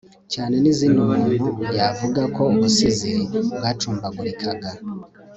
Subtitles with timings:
[0.33, 1.33] cyane n'izindi umuntu
[1.79, 3.11] yavuga ko ubusizi
[3.57, 4.69] bwacumbagurikaga